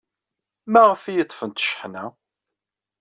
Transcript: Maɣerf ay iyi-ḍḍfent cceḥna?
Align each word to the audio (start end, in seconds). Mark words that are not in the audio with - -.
Maɣerf 0.71 1.03
ay 1.05 1.13
iyi-ḍḍfent 1.15 1.61
cceḥna? 1.63 2.05